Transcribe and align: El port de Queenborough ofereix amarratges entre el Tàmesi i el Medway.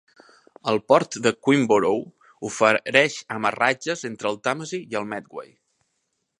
El 0.71 0.79
port 0.91 1.17
de 1.25 1.31
Queenborough 1.47 2.31
ofereix 2.49 3.19
amarratges 3.37 4.05
entre 4.13 4.33
el 4.33 4.43
Tàmesi 4.49 4.81
i 4.95 5.01
el 5.03 5.09
Medway. 5.15 5.57